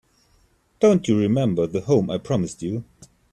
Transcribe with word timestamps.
Don't 0.79 1.07
you 1.07 1.15
remember 1.15 1.67
the 1.67 1.81
home 1.81 2.09
I 2.09 2.17
promised 2.17 2.63
you? 2.63 2.85